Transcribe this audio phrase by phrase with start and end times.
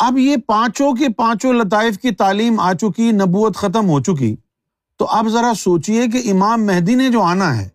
[0.00, 4.36] اب یہ پانچوں کے پانچوں لطائف کی تعلیم آ چکی، نبوت ختم ہو چکی۔
[4.98, 7.68] تو اب ذرا سوچیے کہ امام مہدی نے جو آنا ہے،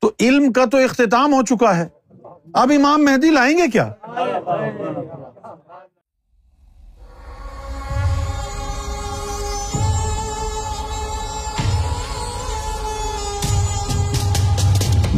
[0.00, 1.88] تو علم کا تو اختتام ہو چکا ہے۔
[2.54, 3.92] اب امام مہدی لائیں گے کیا؟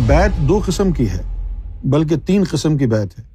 [0.06, 1.22] بیت دو قسم کی ہے،
[1.84, 3.29] بلکہ تین قسم کی بیت ہے۔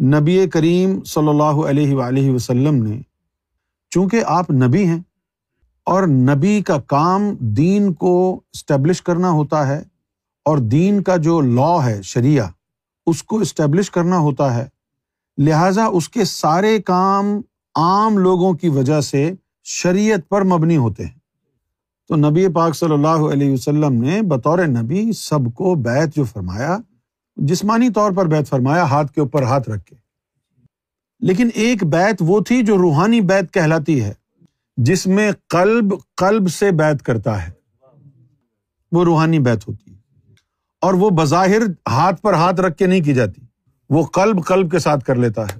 [0.00, 3.00] نبی کریم صلی اللہ علیہ وآلہ وسلم نے،
[3.90, 4.98] چونکہ آپ نبی ہیں
[5.86, 9.82] اور نبی کا کام دین کو اسٹیبلش کرنا ہوتا ہے
[10.44, 12.46] اور دین کا جو لا ہے شریعہ،
[13.06, 14.68] اس کو اسٹیبلش کرنا ہوتا ہے،
[15.38, 17.40] لہٰذا اس کے سارے کام
[17.74, 19.34] عام لوگوں کی وجہ سے
[19.64, 21.18] شریعت پر مبنی ہوتے ہیں۔
[22.08, 26.76] تو نبی پاک صلی اللہ علیہ وسلم نے بطور نبی سب کو بیت جو فرمایا
[27.36, 29.94] جسمانی طور پر بیت فرمایا، ہاتھ کے اوپر ہاتھ رکھ کے۔
[31.20, 34.12] لیکن ایک بیت وہ تھی جو روحانی بیت کہلاتی ہے،
[34.76, 37.52] جس میں قلب قلب سے بیت کرتا ہے۔
[38.92, 39.96] وہ روحانی بیت ہوتی ہے۔
[40.80, 43.40] اور وہ بظاہر ہاتھ پر ہاتھ رکھ کے نہیں کی جاتی،
[43.90, 45.58] وہ قلب قلب کے ساتھ کر لیتا ہے۔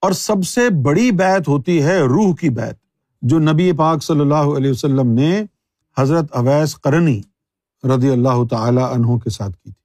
[0.00, 2.76] اور سب سے بڑی بیت ہوتی ہے روح کی بیت،
[3.22, 5.44] جو نبی پاک صلی اللہ علیہ وسلم نے
[5.98, 7.20] حضرت اویس کرنی
[7.84, 9.83] رضی اللہ تعالی عنہ کے ساتھ کی تھی۔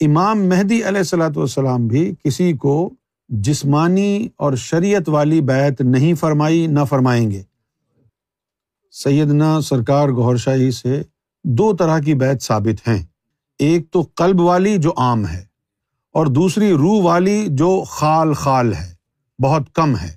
[0.00, 2.90] امام مہدی علیہ السلاۃ والسلام بھی کسی کو
[3.28, 7.42] جسمانی اور شریعت والی بیت نہیں فرمائی، نہ فرمائیں گے۔
[8.90, 11.02] سیدنا سرکار گور شاہی سے
[11.44, 13.04] دو طرح کی بیت ثابت ہیں۔
[13.58, 15.44] ایک تو قلب والی جو عام ہے
[16.12, 18.94] اور دوسری روح والی جو خال خال ہے،
[19.42, 20.10] بہت کم ہے۔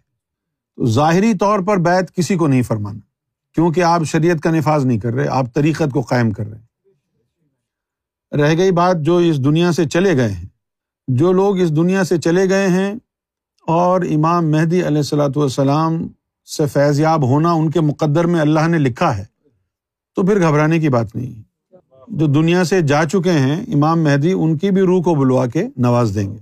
[0.75, 2.99] تو ظاہری طور پر بیت کسی کو نہیں فرمانا،
[3.55, 6.70] کیونکہ آپ شریعت کا نفاذ نہیں کر رہے، آپ طریقت کو قائم کر رہے ہیں۔
[8.38, 10.46] رہ گئی بات جو اس دنیا سے چلے گئے ہیں۔
[11.08, 12.96] جو لوگ اس دنیا سے چلے گئے ہیں
[13.68, 16.08] اور امام مہدی علیہ السلاۃ والسلام
[16.46, 19.26] سے فیض یاب ہونا ان کے مقدر میں اللہ نے لکھا ہے،
[20.16, 21.42] تو پھر گھبرانے کی بات نہیں۔
[22.08, 25.67] جو دنیا سے جا چکے ہیں، امام مہدی ان کی بھی روح کو بلوا کے
[25.78, 26.38] نواز دیں گے۔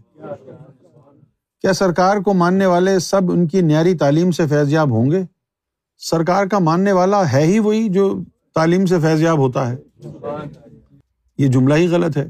[1.61, 5.23] کیا سرکار کو ماننے والے سب ان کی نیاری تعلیم سے فیض یاب ہوں گے؟
[5.97, 8.19] سرکار کا ماننے والا ہے ہی وہی جو
[8.55, 9.75] تعلیم سے فیض یاب ہوتا ہے۔
[11.39, 12.27] یہ جملہ ہی غلط ہے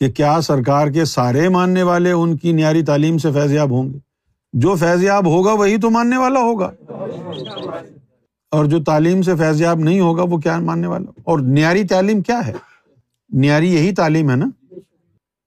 [0.00, 3.92] کہ کیا سرکار کے سارے ماننے والے ان کی نیاری تعلیم سے فیض یاب ہوں
[3.92, 3.98] گے؟
[4.52, 6.70] جو فیض یاب ہوگا وہی تو ماننے والا ہوگا۔
[8.50, 12.20] اور جو تعلیم سے فیض یاب نہیں ہوگا وہ کیا ماننے والا؟ اور نیاری تعلیم
[12.20, 12.52] کیا ہے؟
[13.32, 14.46] نیاری یہی تعلیم ہے نا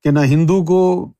[0.03, 1.11] کہ نہ ہندو کو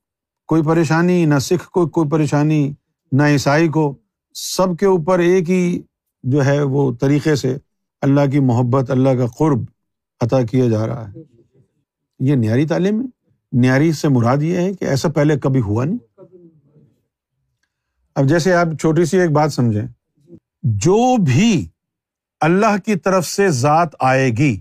[0.48, 2.72] کوئی پریشانی، نہ سکھ کو کوئی پریشانی،
[3.12, 3.96] نہ عیسائی کو،
[4.34, 5.82] سب کے اوپر ایک ہی
[6.24, 7.58] جو ہے وہ طریقے سے
[8.02, 9.60] اللہ کی محبت، اللہ کا قرب
[10.22, 11.39] عطا کیا جا رہا ہے۔
[12.20, 13.06] یہ نیاری تعلیم ہے۔
[13.52, 15.98] نیاری سے مراد یہ ہے کہ ایسا پہلے کبھی ہوا نہیں۔
[18.16, 19.88] اب جیسے آپ چھوٹی سی ایک بات سمجھیں۔
[20.64, 21.70] جو بھی
[22.40, 24.60] اللہ کی طرف سے ذات آئے گی،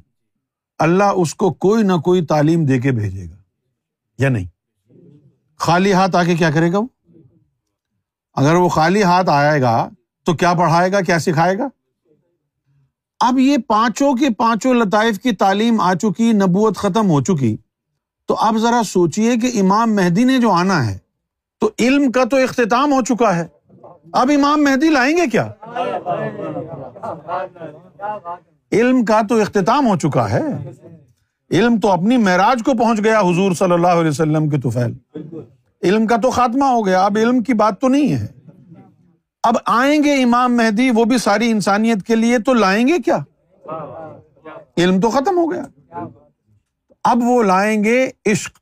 [0.78, 3.36] اللہ اس کو کوئی نہ کوئی تعلیم دے کے بھیجے گا،
[4.19, 4.46] یا نہیں؟
[5.56, 6.86] خالی ہاتھ آ کے کیا کرے گا وہ؟
[8.34, 9.88] اگر وہ خالی ہاتھ آئے گا
[10.25, 11.69] تو کیا پڑھائے گا، کیا سکھائے گا؟
[13.20, 17.56] اب یہ پانچوں کے پانچوں لطائف کی تعلیم آ چکی، نبوت ختم ہو چکی۔
[18.28, 20.98] تو اب ذرا سوچیے کہ امام مہدی نے جو آنا ہے،
[21.60, 23.46] تو علم کا تو اختتام ہو چکا ہے۔
[24.12, 25.48] اب امام مہدی لائیں گے کیا؟
[28.72, 30.70] علم کا تو اختتام ہو چکا ہے۔
[31.50, 35.18] علم تو اپنی معراج کو پہنچ گیا، حضور صلی اللہ علیہ وسلم کے توفیل
[35.82, 38.38] علم کا تو خاتمہ ہو گیا۔ اب علم کی بات تو نہیں ہے۔
[39.48, 43.16] اب آئیں گے امام مہدی، وہ بھی ساری انسانیت کے لیے، تو لائیں گے کیا؟
[44.78, 45.62] علم تو ختم ہو گیا۔
[47.04, 48.58] اب وہ لائیں گے عشق۔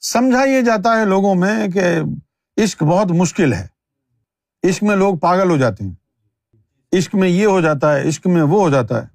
[0.00, 1.82] سمجھا یہ جاتا ہے لوگوں میں کہ
[2.62, 3.66] عشق بہت مشکل ہے۔
[4.68, 5.94] عشق میں لوگ پاگل ہو جاتے ہیں۔
[6.92, 9.06] عشق میں یہ ہو جاتا ہے، عشق میں وہ ہو جاتا ہے۔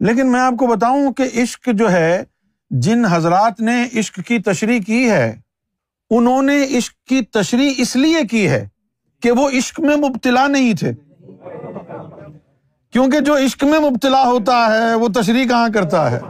[0.00, 2.24] لیکن میں آپ کو بتاؤں کہ عشق جو ہے،
[2.70, 5.45] جن حضرات نے عشق کی تشریح کی ہے
[6.10, 8.68] انہوں نے عشق کی تشریح اس لیے کی ہے
[9.22, 10.92] کہ وہ عشق میں مبتلا نہیں تھے۔
[12.92, 16.20] کیونکہ جو عشق میں مبتلا ہوتا ہے، وہ تشریح کہاں کرتا ہے؟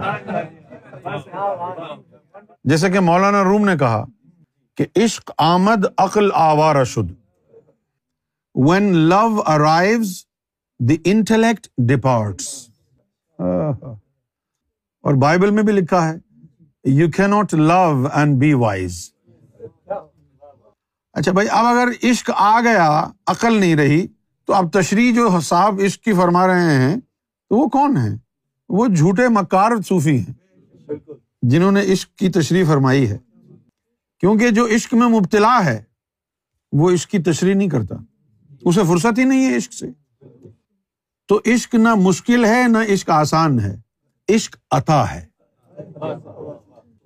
[2.64, 4.04] جیسے کہ مولانا روم نے کہا
[4.76, 7.12] کہ عشق آمد، عقل آوار شد
[8.54, 10.24] when love arrives
[10.80, 12.48] the intellect departs
[13.38, 16.14] اور بائبل میں بھی لکھا ہے
[16.84, 18.98] یو کی not love and be wise
[21.16, 24.06] اچھا بھائی، اب اگر عشق آ گیا، عقل نہیں رہی،
[24.44, 26.96] تو اب تشریح جو صاحب عشق کی فرما رہے ہیں،
[27.48, 28.08] تو وہ کون ہے
[28.68, 30.32] وہ جھوٹے مکار صوفی ہیں،
[31.42, 33.18] جنہوں نے عشق کی تشریح فرمائی ہے۔
[34.20, 35.82] کیونکہ جو عشق میں مبتلا ہے،
[36.72, 37.94] وہ عشق کی تشریح نہیں کرتا۔
[38.64, 39.86] اسے فرصت ہی نہیں ہے عشق سے۔
[41.28, 43.80] تو عشق نہ مشکل ہے، نہ عشق آسان ہے۔
[44.28, 45.26] عشق عطا ہے۔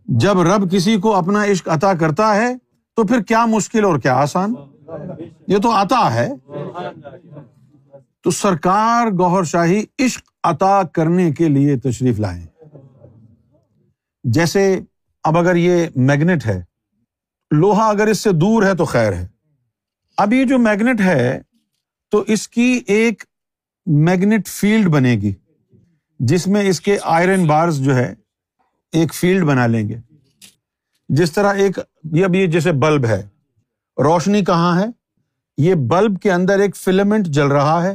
[0.06, 2.69] جب رب کسی کو اپنا عشق عطا کرتا ہے
[3.00, 4.55] تو پھر کیا مشکل اور کیا آسان؟
[5.47, 6.29] یہ تو عطا ہے۔
[8.20, 12.47] تو سرکار گوہر شاہی عشق عطا کرنے کے لیے تشریف لائے
[14.25, 14.81] جیسے
[15.25, 16.62] اب اگر یہ میگنیٹ ہے،
[17.50, 19.26] لوہا اگر اس سے دور ہے تو خیر ہے۔
[20.17, 21.43] اب یہ جو میگنیٹ ہے،
[22.11, 23.25] تو اس کی ایک
[23.87, 25.32] میگنیٹ فیلڈ بنے گی،
[26.19, 28.14] جس میں اس کے آئرن بارس جو ہے،
[28.93, 29.99] ایک فیلڈ بنا لیں گے۔
[31.10, 31.78] جس طرح ایک
[32.12, 33.26] یہ اب یہ جیسے بلب ہے،
[33.98, 34.86] روشنی کہاں ہے؟
[35.58, 37.94] یہ بلب کے اندر ایک فلمنٹ جل رہا ہے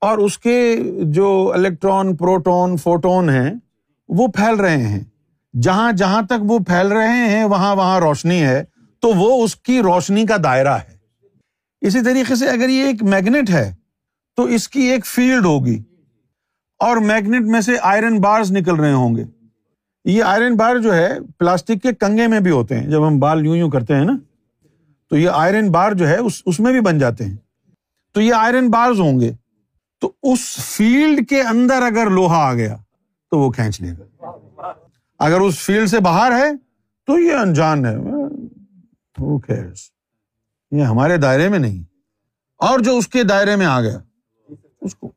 [0.00, 3.54] اور اس کے جو الیکٹران پروٹون، فوٹون ہیں،
[4.08, 5.00] وہ پھیل رہے ہیں۔
[5.62, 8.64] جہاں جہاں تک وہ پھیل رہے ہیں، وہاں وہاں روشنی ہے۔
[9.00, 10.96] تو وہ اس کی روشنی کا دائرہ ہے۔
[11.80, 13.74] اسی طریقے سے اگر یہ ایک میگنیٹ ہے،
[14.36, 15.82] تو اس کی ایک فیلڈ ہوگی
[16.78, 19.24] اور میگنیٹ میں سے آئرن بارس نکل رہے ہوں گے۔
[20.04, 23.46] یہ آئرن بار جو ہے پلاسٹک کے کنگے میں بھی ہوتے ہیں، جب ہم بال
[23.46, 24.12] یوں یوں کرتے ہیں نا،
[25.08, 27.36] تو یہ آئرن بار جو ہے اس اس میں بھی بن جاتے ہیں۔
[28.12, 29.32] تو یہ آئرن بارز ہوں گے۔
[30.00, 32.76] تو اس فیلڈ کے اندر اگر لوہا آ گیا،
[33.30, 34.26] تو وہ کھینچ لے گا۔
[35.18, 36.52] اگر اس فیلڈ سے باہر ہے،
[37.06, 37.94] تو یہ انجان ہے۔
[40.70, 41.82] یہ ہمارے دائرے میں نہیں۔
[42.56, 43.98] اور جو اس کے دائرے میں آ گیا،
[44.80, 45.12] اس کو۔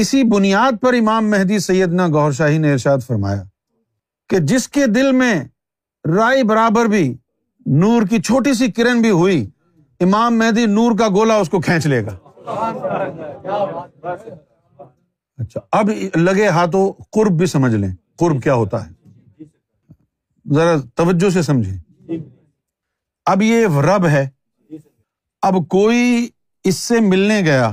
[0.00, 3.42] اسی بنیاد پر امام مہدی سیدنا گور شاہی نے ارشاد فرمایا
[4.28, 5.44] کہ جس کے دل میں
[6.16, 7.16] رائے برابر بھی
[7.66, 9.50] نور کی چھوٹی سی کرن بھی ہوئی،
[10.00, 12.16] امام مہدی نور کا گولا اس کو کھینچ لے گا۔
[15.36, 18.90] اچھا اب لگے ہاتھوں قرب بھی سمجھ لیں۔ قرب کیا ہوتا ہے؟
[20.54, 21.78] ذرا توجہ سے سمجھیں۔
[23.26, 24.28] اب یہ رب ہے۔
[25.42, 26.28] اب کوئی
[26.64, 27.70] اس سے ملنے گیا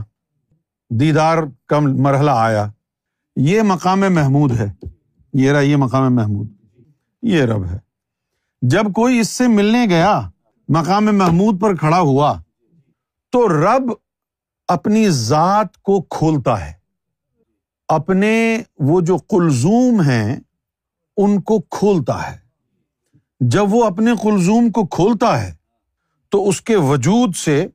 [0.89, 1.37] دیدار
[1.67, 2.67] کا مرحلہ آیا۔
[3.35, 4.73] یہ مقام محمود ہے۔
[5.33, 6.49] یہ رہا، یہ مقام محمود۔
[7.21, 7.77] یہ رب ہے۔
[8.61, 10.29] جب کوئی اس سے ملنے گیا،
[10.69, 12.41] مقام محمود پر کھڑا ہوا،
[13.31, 13.91] تو رب
[14.67, 16.73] اپنی ذات کو کھولتا ہے۔
[17.87, 20.39] اپنے وہ جو کلزوم ہیں،
[21.17, 22.37] ان کو کھولتا ہے۔
[23.39, 25.55] جب وہ اپنے کلزوم کو کھولتا ہے،
[26.29, 27.67] تو اس کے وجود سے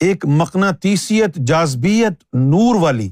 [0.00, 3.10] ایک مقناطیسیت جازبیت نور والی،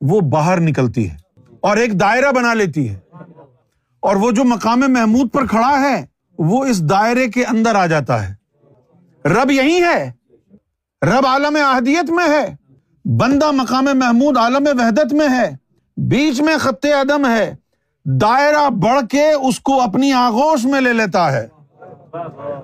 [0.00, 1.16] وہ باہر نکلتی ہے
[1.60, 2.98] اور ایک دائرہ بنا لیتی ہے۔
[4.00, 6.06] اور وہ جو مقام محمود پر کھڑا ہے،
[6.38, 8.34] وہ اس دائرے کے اندر آ جاتا ہے۔
[9.28, 10.12] رب یہی ہے۔
[11.02, 12.56] رب عالم احدیت میں ہے۔
[13.04, 15.56] بندہ مقام محمود عالم وحدت میں ہے۔
[15.96, 17.54] بیچ میں خط عدم ہے۔
[18.04, 21.48] دائرہ بڑھ کے اس کو اپنی آغوش میں لے لیتا ہے۔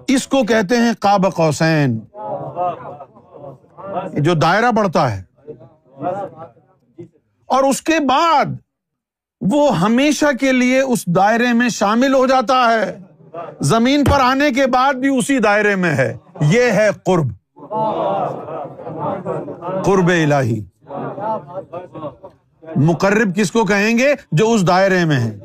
[0.09, 2.01] اس کو کہتے ہیں کاب قوسین۔
[4.12, 5.23] جو دائرہ بڑھتا ہے۔
[7.46, 8.44] اور اس کے بعد
[9.41, 12.99] وہ ہمیشہ کے لیے اس دائرے میں شامل ہو جاتا ہے۔
[13.61, 17.26] زمین پر آنے کے بعد بھی اسی دائرے میں ہے۔ یہ ہے قرب۔
[19.85, 20.64] قرب الہی۔
[22.76, 25.38] مقرب کس کو کہیں گے؟ جو اس دائرے میں ہے۔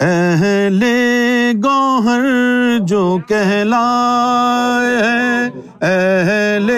[0.00, 0.82] اہل
[1.64, 2.20] گوہر
[2.80, 6.70] جو کہلائے۔ اہل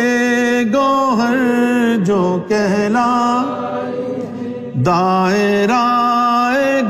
[0.75, 1.37] گوہر
[2.05, 3.43] جو کہلا
[4.87, 6.11] دائرہ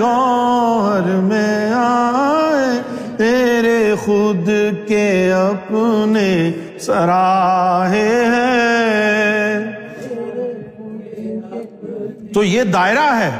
[0.00, 2.82] گوہر میں آئے
[3.16, 4.50] تیرے خود
[4.88, 9.72] کے اپنے سراہے ہیں۔
[12.34, 13.30] تو یہ دائرہ ہے۔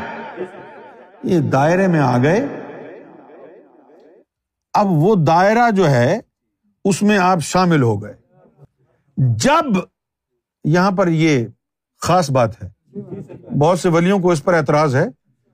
[1.25, 2.60] یہ دائرے میں آ گئے۔
[4.75, 6.21] اب وہ دائرہ جو ہے،
[6.85, 8.15] اس میں آپ شامل ہو گئے۔
[9.17, 9.65] جب
[10.65, 11.47] یہاں پر یہ
[12.01, 12.69] خاص بات ہے،
[13.59, 15.07] بہت سے ولیوں کو اس پر اعتراض ہے،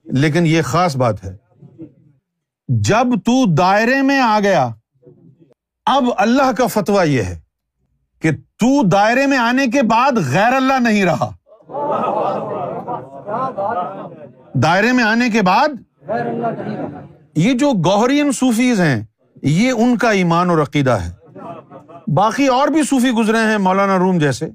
[0.04, 1.36] لیکن یہ خاص بات ہے۔
[2.68, 4.68] جب تو دائرے میں آ گیا،
[5.86, 7.40] اب اللہ کا فتویٰ یہ ہے
[8.20, 11.30] کہ تو دائرے میں آنے کے بعد غیر اللہ نہیں رہا۔
[14.62, 15.68] دائرے میں آنے کے بعد
[17.36, 19.02] یہ جو گوہرین صوفیز ہیں،
[19.42, 21.12] یہ ان کا ایمان اور عقیدہ ہے۔
[22.14, 24.46] باقی اور بھی صوفی گزرے ہیں، مولانا روم جیسے۔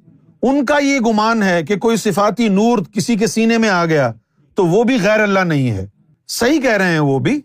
[0.41, 4.11] ان کا یہ گمان ہے کہ کوئی صفاتی نور کسی کے سینے میں آ گیا
[4.55, 5.87] تو وہ بھی غیر اللہ نہیں ہے۔
[6.27, 7.41] صحیح کہہ رہے ہیں وہ بھی،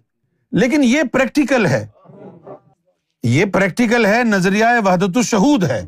[0.52, 1.86] لیکن یہ پریکٹیکل ہے۔
[3.22, 5.86] یہ پریکٹیکل ہے، نظریہ وحدت الشہود ہے۔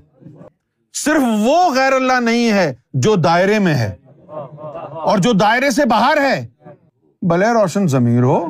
[0.94, 3.94] صرف وہ غیر اللہ نہیں ہے جو دائرے میں ہے
[4.90, 6.46] اور جو دائرے سے باہر ہے۔
[7.22, 8.46] بھلے روشن ضمیر ہو۔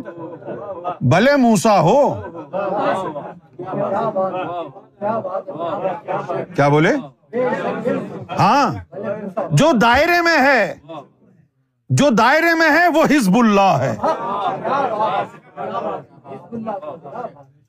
[1.01, 2.23] بھلے موسا ہو۔
[6.57, 6.93] کیا بولے؟
[8.39, 8.95] ہاں۔
[9.51, 10.75] جو دائرے میں ہے،
[11.89, 13.97] جو دائرے میں ہے، وہ حزب اللہ ہے۔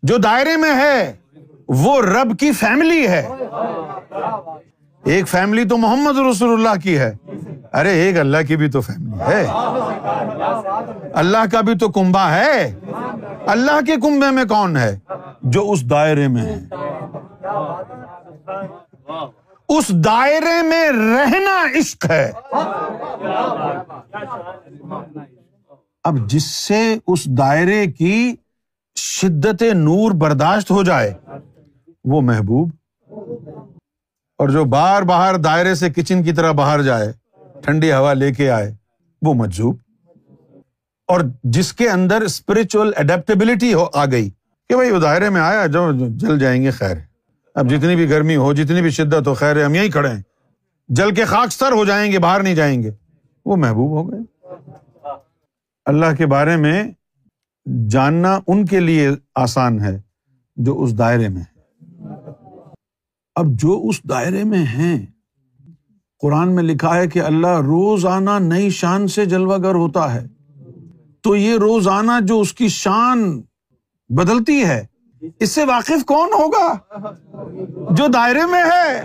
[0.03, 1.15] جو دائرے میں ہے،
[1.67, 3.29] وہ رب کی فیملی ہے۔
[5.05, 7.11] ایک فیملی تو محمد رسول اللہ کی ہے۔
[7.73, 9.47] ارے، ایک اللہ کی بھی تو فیملی ہے۔
[11.13, 12.75] اللہ کا بھی تو کنبا ہے۔
[13.47, 14.99] اللہ کے کنبے میں کون ہے؟
[15.41, 16.65] جو اس دائرے میں ہے۔
[19.69, 22.31] اس دائرے میں رہنا عشق ہے۔
[26.03, 28.35] اب جس سے اس دائرے کی
[28.95, 31.13] شدت نور برداشت ہو جائے،
[32.05, 32.69] وہ محبوب
[34.39, 37.13] اور جو بار باہر دائرے سے کچن کی طرح باہر جائے،
[37.61, 38.75] ٹھنڈی ہوا لے کے آئے،
[39.21, 39.77] وہ مجوب
[41.07, 44.29] اور جس کے اندر اسپرچل اڈیپٹیبلٹی ہو، آ گئی
[44.69, 46.95] کہ بھائی وہ دائرے میں آیا، جو جل جائیں گے، خیر۔
[47.55, 50.21] اب جتنی بھی گرمی ہو، جتنی بھی شدت ہو، خیر، ہم یہی کھڑے ہیں۔
[50.89, 52.91] جل کے خاکستر ہو جائیں گے، باہر نہیں جائیں گے۔
[53.45, 54.19] وہ محبوب ہو گئے۔
[55.85, 56.83] اللہ کے بارے میں
[57.89, 60.01] جاننا ان کے لیے آسان ہے
[60.55, 61.58] جو اس دائرے میں ہے۔
[63.39, 65.05] اب جو اس دائرے میں ہیں،
[66.19, 70.27] قرآن میں لکھا ہے کہ اللہ روزانہ نئی شان سے جلوہ گر ہوتا ہے۔
[71.21, 73.41] تو یہ روزانہ جو اس کی شان
[74.09, 74.85] بدلتی ہے،
[75.39, 76.73] اس سے واقف کون ہوگا؟
[77.91, 79.03] جو دائرے میں ہے۔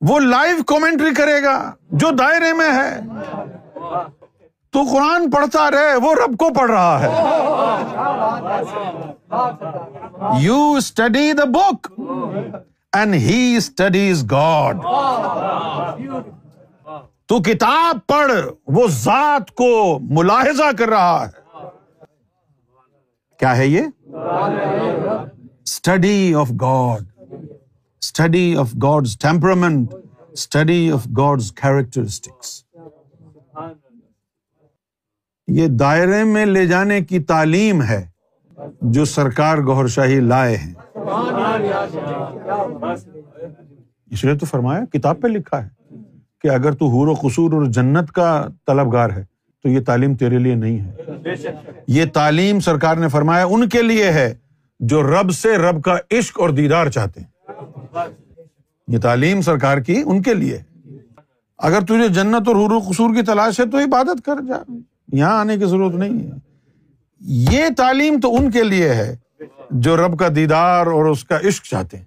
[0.00, 3.00] وہ لائیو کومنٹری کرے گا، جو دائرے میں ہے۔
[4.76, 7.08] تو قرآن پڑھتا رہے، وہ رب کو پڑھ رہا ہے۔
[10.40, 12.00] You study the book
[12.92, 14.82] and he studies God
[17.26, 18.32] تو کتاب پڑھ،
[18.66, 21.30] وہ ذات کو ملاحظہ کر رہا ہے۔
[23.38, 23.84] کیا ہے یہ؟
[25.64, 27.02] Study of God
[28.02, 29.94] study of God temperament
[30.32, 32.65] study of God characteristics
[35.46, 38.06] یہ دائرے میں لے جانے کی تعلیم ہے
[38.82, 40.74] جو سرکار گور شاہی لائے ہیں۔
[44.10, 45.94] اس لیے تو فرمایا، کتاب پہ لکھا ہے
[46.42, 49.24] کہ اگر تو حور و قصور اور جنت کا طلبگار ہے،
[49.62, 50.96] تو یہ تعلیم تیرے لیے نہیں ہے۔
[51.88, 54.34] یہ تعلیم سرکار نے فرمایا، ان کے لیے ہے
[54.80, 57.54] جو رب سے رب کا عشق اور دیدار چاہتے ہیں۔
[58.88, 60.62] یہ تعلیم سرکار کی ان کے لیے
[61.58, 64.72] اگر تجھے جنت اور حور و قصور کی تلاش ہے تو عبادت کر، جا۔
[65.12, 66.38] یہاں آنے کی ضرورت نہیں ہے
[67.20, 69.16] یہ تعلیم تو ان کے لیے ہے
[69.70, 72.04] جو رب کا دیدار اور اس کا عشق چاہتے ہیں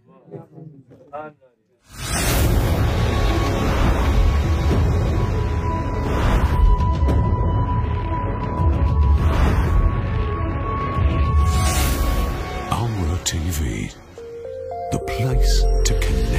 [13.25, 13.91] TV,
[14.91, 16.38] the place to connect with God.